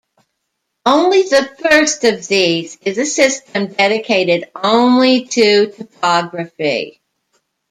[0.83, 6.99] Only the first of these is a system dedicated only to topography.